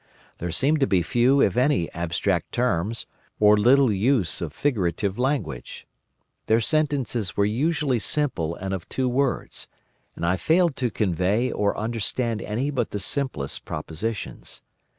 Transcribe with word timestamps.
There 0.39 0.49
seemed 0.49 0.79
to 0.79 0.87
be 0.87 1.03
few, 1.03 1.41
if 1.41 1.55
any, 1.55 1.87
abstract 1.91 2.51
terms, 2.53 3.05
or 3.39 3.55
little 3.55 3.91
use 3.91 4.41
of 4.41 4.51
figurative 4.51 5.19
language. 5.19 5.85
Their 6.47 6.59
sentences 6.59 7.37
were 7.37 7.45
usually 7.45 7.99
simple 7.99 8.55
and 8.55 8.73
of 8.73 8.89
two 8.89 9.07
words, 9.07 9.67
and 10.15 10.25
I 10.25 10.37
failed 10.37 10.75
to 10.77 10.89
convey 10.89 11.51
or 11.51 11.77
understand 11.77 12.41
any 12.41 12.71
but 12.71 12.89
the 12.89 12.99
simplest 12.99 13.63
propositions. 13.63 14.63